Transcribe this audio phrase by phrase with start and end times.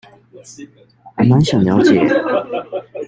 [1.15, 1.93] 還滿想了解